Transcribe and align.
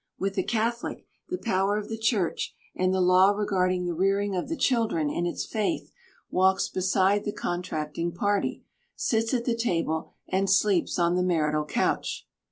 With 0.17 0.33
the 0.33 0.41
Catholic, 0.41 1.05
the 1.29 1.37
power 1.37 1.77
of 1.77 1.87
the 1.87 1.95
Church 1.95 2.55
and 2.75 2.91
the 2.91 2.99
law 2.99 3.29
regarding 3.33 3.85
the 3.85 3.93
rearing 3.93 4.35
of 4.35 4.49
the 4.49 4.57
children 4.57 5.11
in 5.11 5.27
its 5.27 5.45
faith 5.45 5.91
walks 6.31 6.67
beside 6.69 7.23
the 7.23 7.31
contracting 7.31 8.11
party, 8.11 8.63
sits 8.95 9.31
at 9.31 9.45
the 9.45 9.53
table, 9.55 10.13
and 10.27 10.49
sleeps 10.49 10.97
on 10.97 11.13
the 11.13 11.21
marital 11.21 11.65
couch. 11.65 12.25